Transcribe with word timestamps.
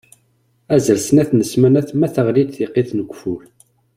Azal 0.75 0.97
n 0.99 1.03
snat 1.07 1.29
n 1.33 1.39
ssamanat 1.45 1.89
ma 1.93 2.07
teɣli-d 2.13 2.49
tiqqit 2.51 2.89
n 2.93 3.03
ugeffur. 3.03 3.41